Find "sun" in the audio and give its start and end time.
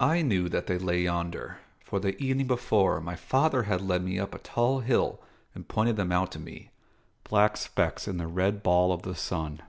9.14-9.60